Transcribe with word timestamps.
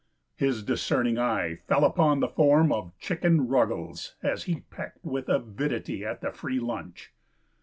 His 0.35 0.63
discerning 0.63 1.19
eye 1.19 1.57
fell 1.67 1.85
upon 1.85 2.21
the 2.21 2.27
form 2.27 2.71
of 2.71 2.91
Chicken 2.97 3.47
Ruggles 3.47 4.15
as 4.23 4.45
he 4.45 4.61
pecked 4.61 5.05
with 5.05 5.29
avidity 5.29 6.03
at 6.03 6.21
the 6.21 6.31
free 6.31 6.59
lunch. 6.59 7.13